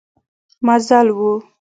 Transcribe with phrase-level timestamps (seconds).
[0.65, 1.19] مزل و.